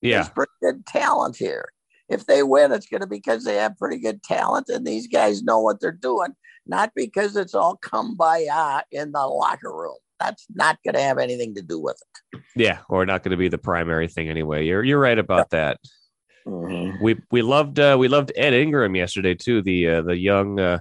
[0.00, 0.18] Yeah.
[0.18, 1.68] There's pretty good talent here.
[2.08, 5.06] If they win it's going to be because they have pretty good talent and these
[5.06, 6.34] guys know what they're doing
[6.66, 8.46] not because it's all come by
[8.92, 9.96] in the locker room.
[10.20, 12.40] That's not going to have anything to do with it.
[12.54, 14.66] Yeah or not going to be the primary thing anyway.
[14.66, 15.78] You're you're right about that
[16.46, 17.02] mm-hmm.
[17.02, 19.62] We we loved uh, we loved Ed Ingram yesterday too.
[19.62, 20.78] The uh, the young uh,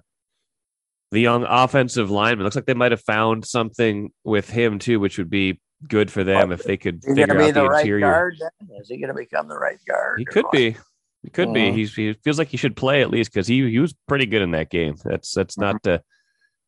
[1.12, 2.44] the young offensive lineman.
[2.44, 6.24] Looks like they might have found something with him too, which would be good for
[6.24, 8.00] them if they could figure going to be out the, the right interior.
[8.02, 8.36] guard?
[8.80, 10.20] Is he going to become the right guard?
[10.20, 10.52] He could what?
[10.54, 10.76] be.
[11.24, 11.70] He could be.
[11.70, 11.74] Mhm.
[11.76, 14.42] He's, he feels like he should play at least because he he was pretty good
[14.42, 14.96] in that game.
[15.04, 15.78] That's that's Mm-hmm.
[15.84, 15.88] not.
[15.88, 16.00] Uh,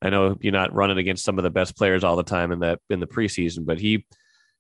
[0.02, 2.60] I know you're not running against some of the best players all the time in
[2.60, 4.06] that in the preseason, but he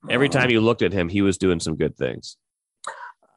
[0.09, 0.31] every Mhm.
[0.33, 2.37] time you looked at him, he was doing some good things.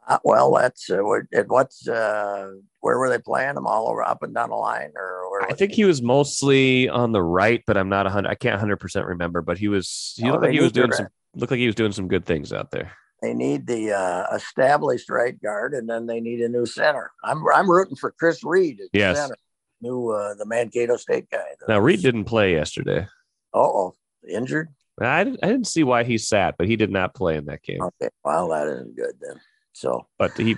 [0.09, 4.23] Uh, well, that's uh, what- what's uh, where were they playing them all over up
[4.23, 7.77] and down the line, or where I think he was mostly on the right, but
[7.77, 8.29] I'm not a hundred.
[8.31, 10.15] I can't hundred percent remember, but he was.
[10.17, 11.09] He Oh, looked like he was doing some.
[11.35, 12.93] Looked like he was doing some good things out there.
[13.21, 17.11] they need the uh, established right guard, and then they need a new center.
[17.25, 19.19] I'm I'm rooting for Chris Reed at Yes.
[19.19, 19.37] center,
[19.83, 21.45] new uh, the Mankato State guy.
[21.67, 23.07] Now Reed didn't play yesterday.
[23.53, 23.95] Oh,
[24.29, 24.69] injured.
[25.01, 27.63] I didn't, I didn't see why he sat, but he did not play in that
[27.63, 27.83] game.
[27.83, 29.41] Okay, well that isn't good then.
[29.77, 30.57] So But he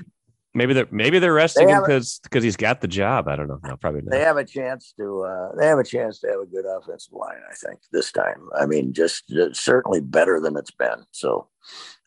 [0.54, 3.26] maybe they're maybe they're resting him because because he's got the job.
[3.26, 3.58] I don't know.
[3.64, 4.12] No, probably not.
[4.12, 7.12] they have a chance to uh, they have a chance to have a good offensive
[7.12, 7.40] line.
[7.50, 8.48] I think this time.
[8.56, 11.02] I mean, just uh, certainly better than it's been.
[11.10, 11.48] So,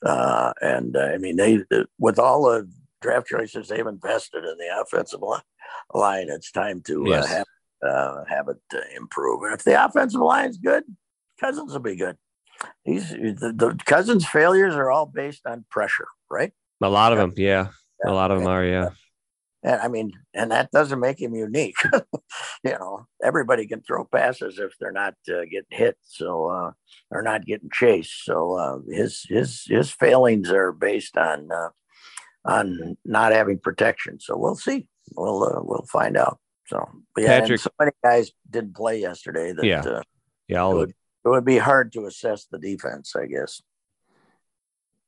[0.05, 1.59] uh, and uh, I mean, they
[1.99, 2.69] with all the
[3.01, 5.39] draft choices they've invested in the offensive li-
[5.93, 7.25] line, it's time to Yes.
[7.25, 7.45] uh, have
[7.85, 9.43] uh, have it uh, improve.
[9.43, 10.83] And if the offensive line's good,
[11.41, 12.15] Cousins will be good.
[12.85, 16.53] He's the, the Cousins' failures are all based on pressure, right?
[16.81, 17.67] A lot of them, yeah.
[18.03, 18.89] A lot of them are, yeah.
[19.63, 21.75] And I mean, and that doesn't make him unique.
[22.63, 26.71] you know, everybody can throw passes if they're not uh, getting hit, so uh,
[27.11, 28.25] or not getting chased.
[28.25, 31.69] So uh, his his his failings are based on uh,
[32.43, 34.19] on not having protection.
[34.19, 34.87] So we'll see.
[35.15, 36.39] We'll uh, we'll find out.
[36.65, 39.53] So but yeah, and Patrick- so many guys didn't play yesterday.
[39.53, 39.81] That Yeah.
[39.81, 40.01] uh,
[40.47, 43.61] Yeah, it would, it would be hard to assess the defense, I guess.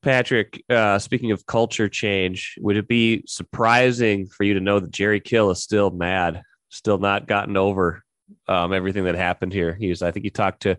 [0.03, 4.91] Patrick, uh, speaking of culture change, would it be surprising for you to know that
[4.91, 8.03] Jerry Kill is still mad, still not gotten over
[8.47, 9.73] um, everything that happened here?
[9.73, 10.77] He's, I think he talked to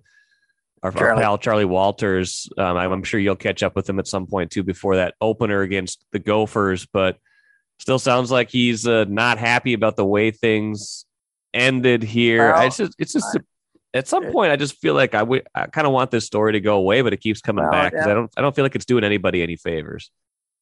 [0.83, 1.23] our, our Charlie.
[1.23, 2.49] pal Charlie Walters.
[2.59, 5.15] Um, I'm, I'm sure you'll catch up with him at some point too before that
[5.21, 7.19] opener against the Gophers, but
[7.79, 11.07] still sounds like he's uh, not happy about the way things
[11.53, 12.53] ended here.
[12.53, 13.39] Well, it's just, it's just.
[13.95, 16.53] At some point, I just feel like I would, I kind of want this story
[16.53, 18.13] to go away, but it keeps coming Well, back because yeah.
[18.13, 20.11] I don't, I don't feel like it's doing anybody any favors.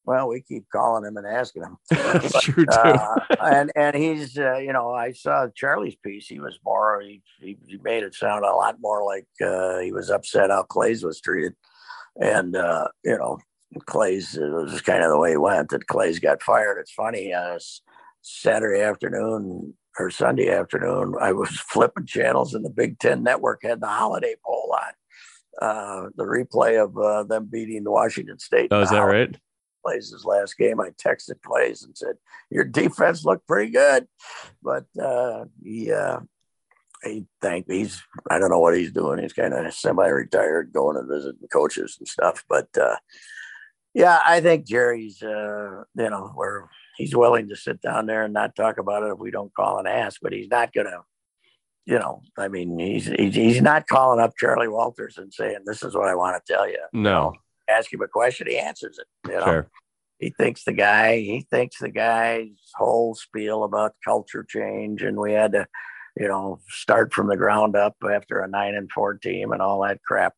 [0.04, 1.76] Well, we keep calling him and asking him.
[2.40, 2.70] True too.
[2.72, 6.26] uh, and and he's uh, you know I saw Charlie's piece.
[6.26, 9.92] He was more he, he, he made it sound a lot more like uh, he
[9.92, 11.54] was upset how Claeys was treated,
[12.20, 13.38] and uh, you know
[13.88, 16.78] Claeys it was kind of the way he went that Claeys got fired.
[16.80, 17.32] It's funny.
[17.32, 17.60] Uh,
[18.22, 23.80] Saturday afternoon or Sunday afternoon, I was flipping channels and the Big Ten Network had
[23.80, 24.92] the Holiday Bowl on.
[25.60, 28.68] Uh, the replay of uh, them beating Washington State.
[28.70, 29.36] oh, is that right?
[29.84, 30.80] Claeys his last game.
[30.80, 32.16] I texted Claeys and said,
[32.50, 34.06] "Your defense looked pretty good,"
[34.62, 36.20] but uh, he uh,
[37.02, 39.18] he thank he's I don't know what he's doing.
[39.18, 42.44] He's kind of semi-retired, going and visiting coaches and stuff.
[42.48, 42.96] But uh,
[43.94, 48.34] yeah, I think Jerry's uh, you know where he's willing to sit down there and
[48.34, 51.00] not talk about it if we don't call and ask, but he's not gonna.
[51.84, 55.82] You know, I mean, he's, he's he's not calling up Charlie Walters and saying, "This
[55.82, 57.32] is what I want to tell you." No,
[57.68, 59.30] Ask him a question, he answers it.
[59.30, 59.70] You know, sure.
[60.18, 65.32] he thinks the guy he thinks the guy's whole spiel about culture change and we
[65.32, 65.66] had to
[66.16, 69.82] you know start from the ground up after a nine and four team and all
[69.82, 70.34] that crap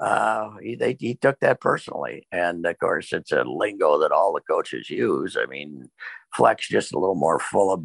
[0.00, 4.32] uh he, they, he took that personally and of course it's a lingo that all
[4.32, 5.36] the coaches use.
[5.40, 5.90] I mean
[6.34, 7.82] Fleck's just a little more full of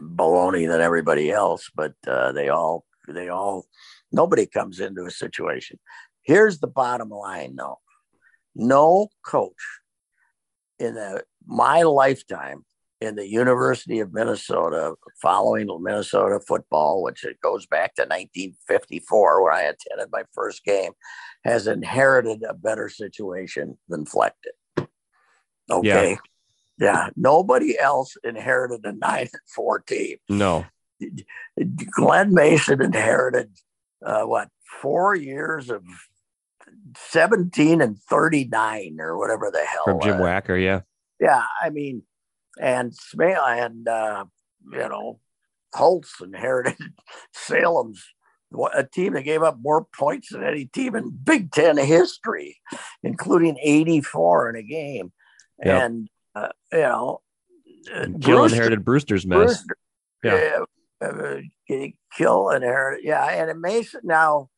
[0.00, 3.66] baloney than everybody else but uh they all they all
[4.12, 5.78] nobody comes into a situation.
[6.22, 7.78] Here's the bottom line though.
[8.54, 9.52] No coach
[10.78, 12.64] in the, my lifetime
[13.00, 19.52] in the University of Minnesota, following Minnesota football, which it goes back to 1954, where
[19.52, 20.92] I attended my first game,
[21.44, 24.86] has inherited a better situation than Fleck did.
[25.70, 26.18] Okay.
[26.78, 26.86] Yeah.
[26.86, 27.10] yeah.
[27.16, 30.16] Nobody else inherited a nine and four team.
[30.28, 30.64] No.
[31.90, 33.50] Glen Mason inherited
[34.04, 34.48] uh, what
[34.80, 35.82] four years of
[36.96, 40.80] 17 and 39 or whatever the hell from Jim uh, Wacker, yeah.
[41.20, 42.02] Yeah, I mean,
[42.60, 44.24] and Smale and uh,
[44.72, 45.20] you know
[45.74, 46.76] Holtz inherited
[47.32, 48.04] Salem's
[48.74, 52.56] a team that gave up more points than any team in Big Ten history,
[53.02, 55.12] including 84 in a game.
[55.64, 55.82] Yep.
[55.82, 57.20] And uh, you know,
[58.20, 59.64] Kill inherited Brewster's mess.
[59.64, 59.76] Brewster,
[60.22, 60.58] yeah,
[61.00, 63.04] uh, Kill inherited.
[63.04, 64.48] Yeah, and Mason now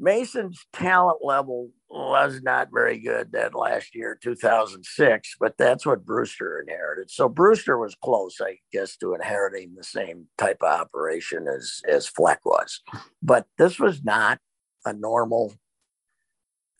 [0.00, 6.60] Mason's talent level was not very good that last year, 2006, but that's what Brewster
[6.66, 7.10] inherited.
[7.10, 12.08] So Brewster was close, I guess, to inheriting the same type of operation as as
[12.08, 12.80] Fleck was.
[13.22, 14.40] But this was not
[14.84, 15.54] a normal.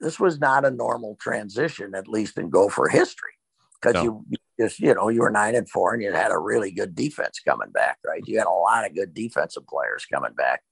[0.01, 3.33] This was not a normal transition, at least in Gopher history,
[3.81, 4.25] because no.
[4.29, 6.97] you just you know you were nine and four, and you had a really good
[6.97, 8.23] defense coming back, right?
[8.27, 10.63] You had a lot of good defensive players coming back,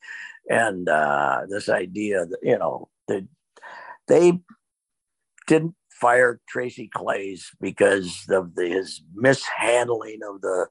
[0.49, 3.27] and uh, this idea that you know that
[4.09, 4.41] they
[5.47, 10.67] didn't fire Tracy Claeys because of the, his mishandling of the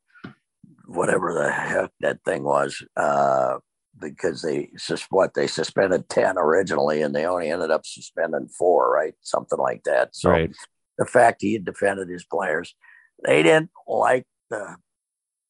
[0.87, 2.83] whatever the heck that thing was.
[2.97, 3.57] Uh,
[3.99, 4.69] because they
[5.09, 9.83] what they suspended 10 originally and they only ended up suspending four right something like
[9.83, 10.51] that so right.
[10.97, 12.73] the fact he had defended his players
[13.25, 14.75] they didn't like the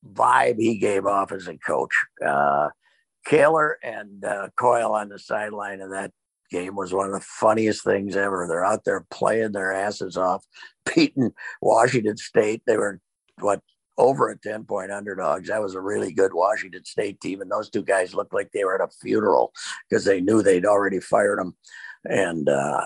[0.06, 1.94] vibe he gave off as a coach
[2.26, 2.68] uh,
[3.26, 6.12] Kaler and uh, Coyle on the sideline of that
[6.52, 8.46] game was one of the funniest things ever.
[8.48, 10.46] They're out there playing their asses off,
[10.96, 11.32] beating
[11.62, 12.64] Washington State.
[12.66, 13.00] They were
[13.40, 13.62] what
[13.98, 15.48] over a 10 point underdogs.
[15.48, 17.42] That was a really good Washington State team.
[17.42, 19.54] And those two guys looked like they were at a funeral
[19.90, 21.56] because they knew they'd already fired them.
[22.10, 22.86] And uh,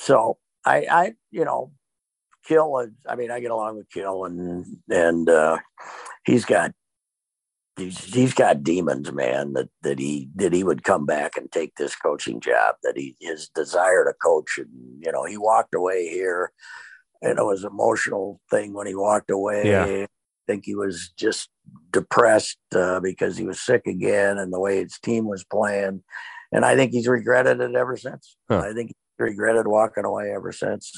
[0.00, 1.72] so I, I, you know,
[2.44, 5.58] Kill, I mean, I get along with Kill and, and uh,
[6.24, 6.72] he's got
[7.76, 9.52] he's, he's got demons, man.
[9.54, 12.76] That that he that he would come back and take this coaching job.
[12.82, 14.68] That he his desire to coach, and
[15.04, 16.52] you know, he walked away here.
[17.24, 19.62] And it was an emotional thing when he walked away.
[19.64, 19.84] Yeah.
[19.84, 20.08] I
[20.48, 21.50] think he was just
[21.92, 26.02] depressed uh, because he was sick again, and the way his team was playing.
[26.50, 28.36] And I think he's regretted it ever since.
[28.50, 28.58] Huh.
[28.58, 30.92] I think he regretted walking away ever since.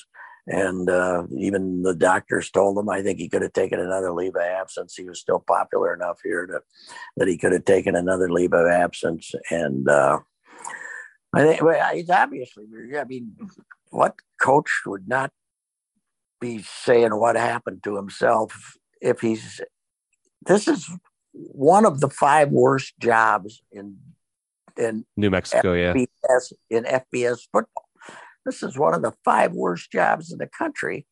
[0.47, 4.37] And uh, even the doctors told him, I think he could have taken another leave
[4.37, 4.95] of absence.
[4.95, 6.61] He was still popular enough here to,
[7.17, 9.33] that he could have taken another leave of absence.
[9.51, 10.19] And uh,
[11.35, 12.65] I think well, he's obviously,
[12.99, 13.33] I mean,
[13.89, 15.31] what coach would not
[16.41, 19.63] be saying what happened to himself if he's,
[20.45, 20.91] this is
[21.33, 23.97] one of the five worst jobs in
[24.77, 27.84] in New Mexico, FBS, yeah, in FBS football.
[28.45, 31.07] This is one of the five worst jobs in the country.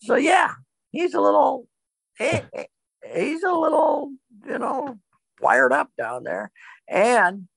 [0.00, 0.52] So yeah,
[0.90, 1.66] he's a little,
[2.18, 2.30] he,
[3.14, 4.12] he's a little,
[4.46, 4.98] you know,
[5.40, 6.50] wired up down there.
[6.88, 7.48] And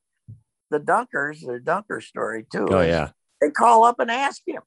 [0.72, 2.67] the Dunkers, the Dunker story too.
[2.70, 4.62] Oh yeah, they call up and ask him,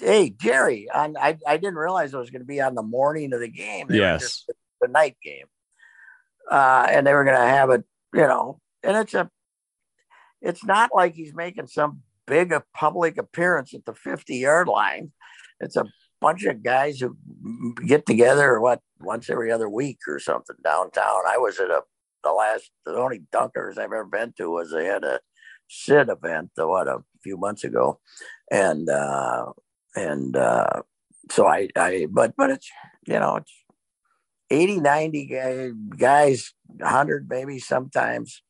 [0.00, 3.32] "Hey Jerry, on, I I didn't realize it was going to be on the morning
[3.32, 3.86] of the game.
[3.88, 4.44] They yes,
[4.80, 5.46] the night game,
[6.50, 8.60] uh, and they were going to have it, you know.
[8.82, 9.30] And it's a,
[10.40, 15.12] it's not like he's making some big a public appearance at the 50 yard line.
[15.60, 15.86] It's a
[16.20, 17.16] bunch of guys who
[17.86, 21.22] get together what once every other week or something downtown.
[21.28, 21.82] I was at a
[22.22, 25.20] the last the only dunkers I've ever been to was they had a
[25.68, 28.00] Sid event what a few months ago,
[28.50, 29.46] and uh,
[29.94, 30.82] and uh,
[31.30, 32.70] so I I but but it's
[33.06, 33.52] you know it's
[34.50, 38.42] 80 90 guys 100 maybe sometimes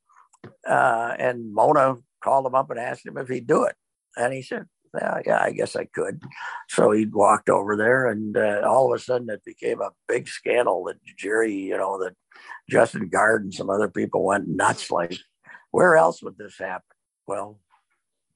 [0.68, 3.76] uh, and Mona called him up and asked him if he'd do it.
[4.16, 6.22] And he said, yeah, yeah, I guess I could.
[6.68, 10.28] So he walked over there, and uh, all of a sudden it became a big
[10.28, 12.14] scandal that Jerry, you know, that
[12.70, 14.90] Justin Guard and some other people went nuts.
[14.90, 15.16] Like,
[15.72, 16.84] where else would this happen?
[17.26, 17.60] Well,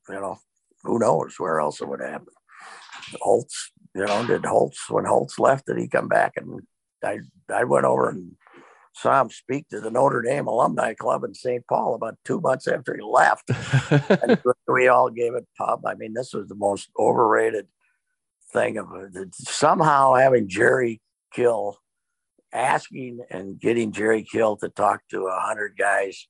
[0.09, 0.39] you know,
[0.83, 2.35] who knows where else it would happen?
[3.21, 5.67] Holtz, you know, did Holtz when Holtz left?
[5.67, 6.33] Did he come back?
[6.37, 6.61] And
[7.05, 7.21] I,
[7.53, 8.33] I went over and
[8.95, 11.65] saw him speak to the Notre Dame Alumni Club in St.
[11.69, 13.51] Paul about two months after he left.
[14.23, 15.87] and we all gave it pub.
[15.87, 17.67] I mean, this was the most overrated
[18.53, 19.35] thing of uh, it.
[19.35, 21.01] Somehow having Jerry
[21.33, 21.79] Kill
[22.53, 26.27] asking and getting Jerry Kill to talk to a hundred guys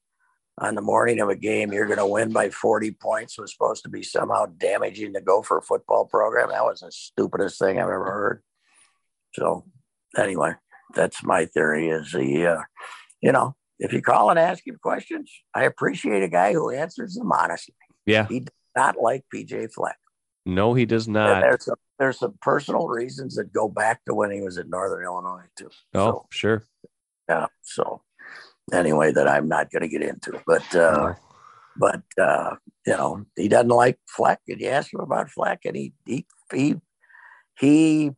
[0.60, 3.84] on the morning of a game, you're going to win by 40 points was supposed
[3.84, 6.48] to be somehow damaging the Gopher football program.
[6.48, 8.42] That was the stupidest thing I've ever heard.
[9.34, 9.64] So,
[10.16, 10.54] anyway,
[10.94, 12.60] that's my theory is the, uh,
[13.20, 17.14] you know, if you call and ask him questions, I appreciate a guy who answers
[17.14, 17.74] them honestly.
[18.06, 18.26] Yeah.
[18.28, 19.96] He does not like PJ Fleck.
[20.46, 21.40] No, he does not.
[21.40, 25.04] There's some, there's some personal reasons that go back to when he was at Northern
[25.04, 25.70] Illinois, too.
[25.94, 26.62] Oh, So, sure.
[27.28, 27.46] yeah.
[27.62, 28.02] So,
[28.72, 30.40] anyway, that I'm not going to get into.
[30.46, 31.14] But, uh, No.
[31.76, 34.40] but uh, you know, he doesn't like Fleck.
[34.48, 36.76] And you ask him about Fleck, and he he he
[37.58, 38.12] he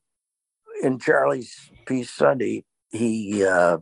[0.82, 3.78] in Charlie's piece Sunday, he uh,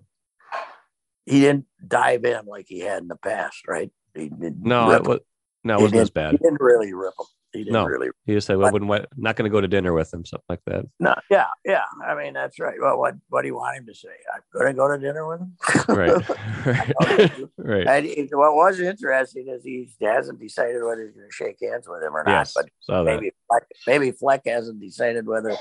[1.26, 3.90] he didn't dive in like he had in the past, right?
[4.14, 5.20] He didn't No, it was
[5.64, 6.32] no, it wasn't as bad.
[6.32, 7.26] He didn't really rip him.
[7.58, 7.84] He didn't No.
[7.86, 8.08] really.
[8.24, 10.44] He just said, "Well, wouldn't what, not going to go to dinner with him, something
[10.48, 11.82] like that." No, yeah, yeah.
[12.06, 12.76] I mean, that's right.
[12.80, 14.08] Well, what what do you want him to say?
[14.34, 15.56] I'm going to go to dinner with him.
[15.88, 16.28] Right,
[16.66, 17.86] right, right.
[17.86, 21.88] And he- what was interesting is he hasn't decided whether he's going to shake hands
[21.88, 22.30] with him or not.
[22.32, 23.14] Yes, But saw that.
[23.16, 25.54] maybe Fleck, maybe Fleck hasn't decided whether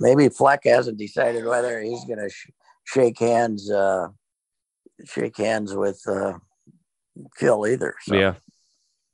[0.00, 2.50] maybe Fleck hasn't decided whether he's going to sh-
[2.84, 4.08] shake hands uh,
[5.04, 6.38] shake hands with uh,
[7.38, 7.94] Kill either.
[8.02, 8.34] So Yeah,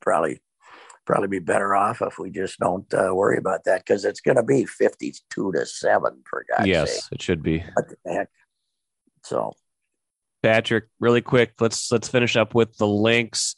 [0.01, 0.39] probably
[1.05, 4.37] probably be better off if we just don't uh, worry about that because it's going
[4.37, 7.03] to be fifty-two to seven for God's yes, sake.
[7.13, 7.63] it should be.
[7.73, 8.29] What the heck?
[9.23, 9.53] So
[10.43, 13.55] Patrick, really quick, let's let's finish up with the Lynx.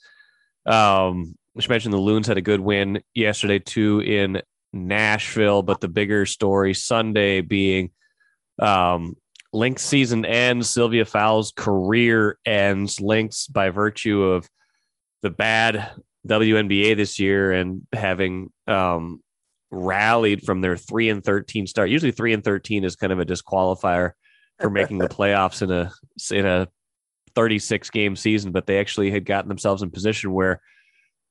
[0.65, 5.88] Um, we mentioned the Loons had a good win yesterday too in Nashville, but the
[5.88, 7.91] bigger story Sunday being
[8.60, 9.15] um,
[9.53, 12.99] Lynx season ends, Sylvia Fowles' career ends.
[12.99, 14.49] Lynx by virtue of
[15.21, 15.91] the bad
[16.28, 19.22] WNBA this year and having um,
[19.72, 21.90] rallied from their three and thirteen start.
[21.90, 24.12] Usually, three and thirteen is kind of a disqualifier
[24.60, 25.92] for making the playoffs in a
[26.32, 26.68] in a
[27.36, 30.62] 36 game season, but they actually had gotten themselves in position where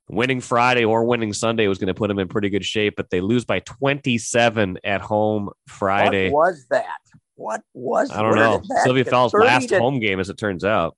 [0.09, 3.11] winning Friday or winning Sunday was going to put them in pretty good shape, but
[3.11, 6.31] they lose by 27 at home Friday.
[6.31, 6.99] what was that?
[7.37, 8.11] What was?
[8.11, 8.63] I don't know.
[8.85, 10.97] Sylvia 30 last to, home game, as it turns out.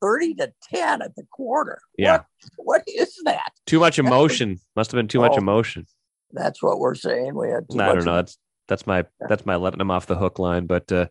[0.00, 1.80] Thirty to ten at the quarter.
[1.96, 2.20] Yeah.
[2.56, 3.50] What, what is that?
[3.66, 4.58] Too much emotion.
[4.76, 5.86] Must have been too much Oh, emotion.
[6.32, 7.34] That's what we're saying.
[7.34, 7.68] We had.
[7.70, 8.16] Too I much don't know.
[8.16, 10.66] That's that's my that's my letting them off the hook line.
[10.66, 11.06] But uh,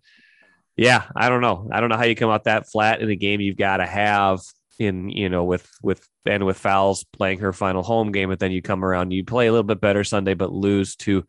[0.76, 1.68] yeah, I don't know.
[1.72, 3.86] I don't know how you come out that flat in a game you've got to
[3.86, 4.40] have
[4.80, 8.52] in you know with with and with Fowles playing her final home game, but then
[8.52, 11.26] you come around, you play a little bit better Sunday, but lose to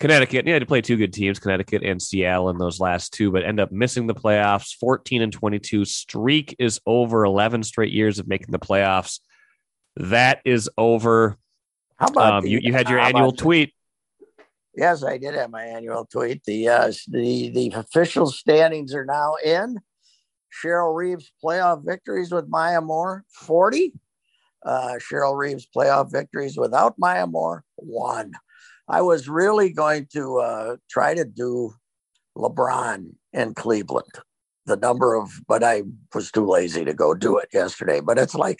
[0.00, 0.46] Connecticut.
[0.46, 3.44] You had to play two good teams, Connecticut and Seattle, in those last two, but
[3.44, 4.74] end up missing the playoffs.
[4.78, 7.24] Fourteen and twenty-two streak is over.
[7.24, 9.20] Eleven straight years of making the playoffs.
[9.96, 11.36] That is over.
[11.96, 13.74] How about Um, the- you, you had your annual about the- tweet.
[14.76, 16.44] Yes, I did have my annual tweet.
[16.44, 19.78] The uh, the the official standings are now in.
[20.62, 23.92] Cheryl Reeve's playoff victories with Maya Moore forty.
[24.64, 28.32] Uh, Cheryl Reeve's playoff victories without Maya Moore one.
[28.88, 31.74] I was really going to uh, try to do
[32.36, 34.12] LeBron in Cleveland,
[34.66, 35.82] the number of, but I
[36.14, 38.00] was too lazy to go do it yesterday.
[38.00, 38.58] But it's like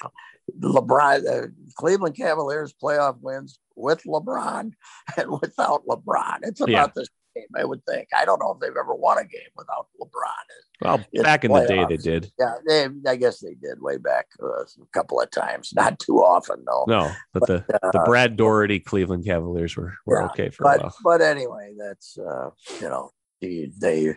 [0.61, 4.73] LeBron, the Cleveland Cavaliers playoff wins with LeBron
[5.17, 6.39] and without LeBron.
[6.43, 6.87] It's about Yeah.
[6.95, 7.07] the
[7.39, 8.09] same, I would think.
[8.17, 10.83] I don't know if they've ever won a game without LeBron.
[10.83, 12.31] Well, It's back in the day, they did.
[12.39, 16.19] Yeah, they, I guess they did way back uh, a couple of times, not too
[16.19, 16.85] often though.
[16.87, 20.67] No, but the the Uh, Brad Daugherty Cleveland Cavaliers were were Yeah, okay for a
[20.69, 20.95] but while.
[21.03, 24.11] but anyway, that's uh, you know they, they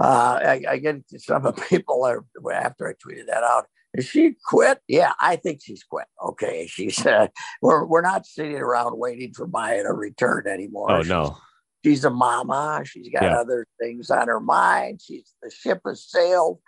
[0.00, 3.66] uh, I, I get some of the people are after I tweeted that out.
[3.94, 4.78] Is she quit?
[4.88, 6.06] Yeah, I think she's quit.
[6.22, 7.26] Okay, she's uh,
[7.60, 10.90] we're we're not sitting around waiting for Maya to return anymore.
[10.90, 11.36] Oh She's- no,
[11.84, 12.82] she's a mama.
[12.84, 13.38] She's got Yeah.
[13.38, 15.00] other things on her mind.
[15.02, 16.60] She's the ship has sailed,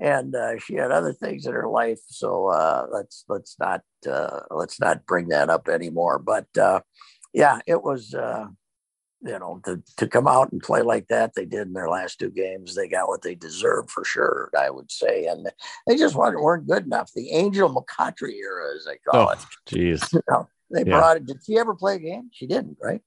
[0.00, 2.00] and uh, she had other things in her life.
[2.08, 6.18] So uh, let's let's not uh, let's not bring that up anymore.
[6.18, 6.80] But uh,
[7.32, 8.46] yeah, it was uh,
[9.22, 12.18] you know to to come out and play like that they did in their last
[12.18, 12.74] two games.
[12.74, 14.50] They got what they deserved for sure.
[14.58, 15.50] I would say, and
[15.86, 17.10] they just weren't, weren't good enough.
[17.14, 19.38] The Angel McCoughtry era, as they call oh it.
[19.66, 20.12] jeez.
[20.14, 20.96] You know, they Yeah.
[20.98, 21.26] brought it.
[21.26, 22.30] Did she ever play a game?
[22.32, 23.00] She didn't, right?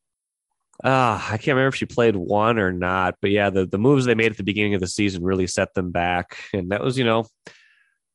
[0.83, 4.05] Ah, I can't remember if she played one or not, but yeah, the the moves
[4.05, 6.97] they made at the beginning of the season really set them back, and that was
[6.97, 7.25] you know.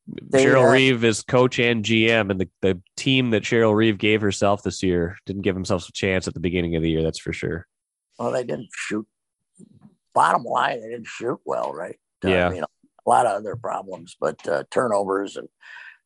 [0.06, 3.98] They, Cheryl uh, Reeve is coach and GM, and the, the team that Cheryl Reeve
[3.98, 7.04] gave herself this year didn't give themselves a chance at the beginning of the year.
[7.04, 7.68] That's for sure.
[8.18, 9.06] Well, they didn't shoot.
[10.12, 11.98] Bottom line, they didn't shoot well, right?
[12.24, 12.48] Uh, Yeah.
[12.48, 15.48] I mean, a lot of other problems, but uh, turnovers, and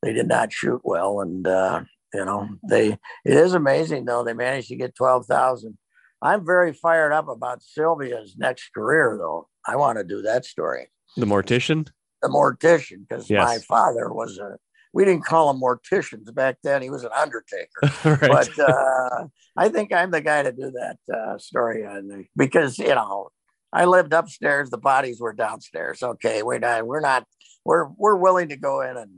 [0.03, 1.21] they did not shoot well.
[1.21, 1.85] And uh,
[2.15, 5.79] you know, they it is amazing though they managed to get twelve thousand.
[6.23, 9.49] I'm very fired up about Sylvia's next career, though.
[9.67, 10.89] I want to do that story.
[11.17, 11.89] The mortician.
[12.23, 13.45] The mortician, because Yes.
[13.45, 14.57] my father was a
[14.97, 16.81] we didn't call him morticians back then.
[16.81, 17.69] He was an undertaker.
[18.23, 18.49] right.
[18.57, 22.95] But uh, I think I'm the guy to do that uh, story on because you
[22.95, 23.29] know
[23.75, 24.71] I lived upstairs.
[24.71, 26.03] The bodies were downstairs.
[26.03, 26.87] Okay, we're not.
[26.87, 27.27] We're not.
[27.62, 29.11] We're we're willing to go in and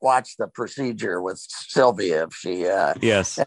[0.00, 2.66] watch the procedure with Sylvia if she.
[2.66, 3.38] Uh, yes.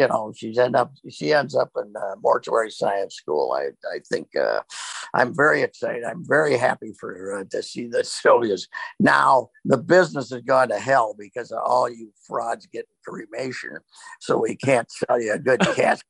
[0.00, 0.94] You know, she's end up.
[1.10, 3.52] She ends up in uh, mortuary science school.
[3.52, 4.60] I I think uh,
[5.12, 6.04] I'm very excited.
[6.04, 8.66] I'm very happy for her uh, to see that Sylvia's
[8.98, 13.76] now the business has gone to hell because of all you frauds getting cremation.
[14.20, 16.06] So we can't sell you a good casket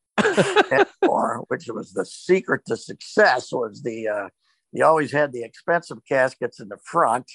[0.71, 4.29] anymore, which was the secret to success was the uh,
[4.71, 7.27] you always had the expensive caskets in the front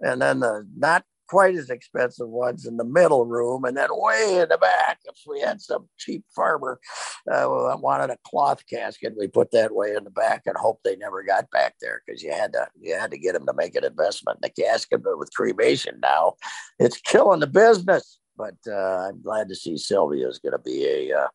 [0.00, 4.38] and then the not quite as expensive ones in the middle room and then way
[4.40, 4.98] in the back.
[5.04, 6.80] If we had some cheap farmer
[7.30, 10.96] uh, wanted a cloth casket we put that way in the back and hope they
[10.96, 13.74] never got back there because you had to you had to get them to make
[13.74, 16.34] an investment in the casket but with cremation now
[16.78, 20.86] it's killing the business but uh, i'm glad to see sylvia is going to be
[20.86, 21.28] a uh,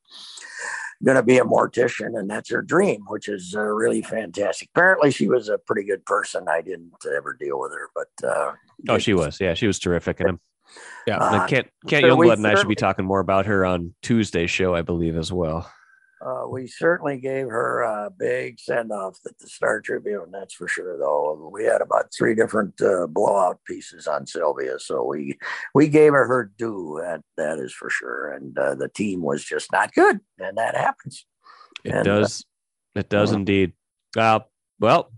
[1.03, 4.69] going to be a mortician, and that's her dream, which is uh, really fantastic.
[4.73, 6.45] Apparently, she was a pretty good person.
[6.47, 8.53] I didn't ever deal with her, but uh,
[8.87, 9.39] oh, she was.
[9.41, 10.21] Yeah, she was terrific.
[10.21, 10.39] And
[11.05, 14.49] yeah, uh, Kent Kent Youngblood and I should be talking more about her on Tuesday's
[14.49, 15.69] show, I believe, as well
[16.23, 20.67] uh, we certainly gave her a big send off at the Star Tribune, that's for
[20.67, 20.97] sure.
[20.97, 25.37] Though we had about three different uh, blowout pieces on Sylvia, so we
[25.73, 26.99] we gave her her due.
[27.01, 28.31] That that is for sure.
[28.31, 31.25] And uh, the team was just not good, and that happens.
[31.83, 32.45] It and, uh, does.
[32.95, 33.73] it does indeed.
[34.15, 34.41] Uh,
[34.79, 35.11] well,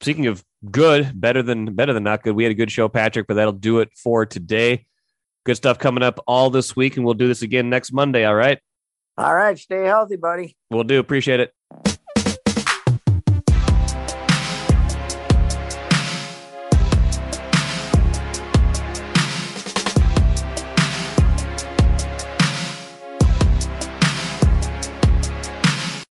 [0.00, 2.34] speaking of good, better than better than not good.
[2.34, 4.86] We had a good show, Patrick, but that'll do it for today.
[5.44, 8.24] Good stuff coming up all this week, and we'll do this again next Monday.
[8.24, 8.58] All right.
[9.18, 9.58] All right.
[9.58, 10.56] Stay healthy, buddy.
[10.70, 10.98] We'll do.
[10.98, 11.55] Appreciate it.